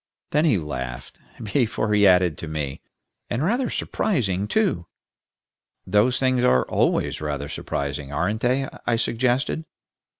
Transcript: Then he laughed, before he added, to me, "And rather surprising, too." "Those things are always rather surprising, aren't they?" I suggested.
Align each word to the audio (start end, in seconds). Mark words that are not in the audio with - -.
Then 0.31 0.45
he 0.45 0.57
laughed, 0.57 1.19
before 1.43 1.93
he 1.93 2.07
added, 2.07 2.35
to 2.39 2.47
me, 2.47 2.81
"And 3.29 3.43
rather 3.43 3.69
surprising, 3.69 4.47
too." 4.47 4.87
"Those 5.85 6.17
things 6.19 6.43
are 6.43 6.65
always 6.67 7.21
rather 7.21 7.47
surprising, 7.47 8.11
aren't 8.11 8.41
they?" 8.41 8.67
I 8.87 8.95
suggested. 8.95 9.63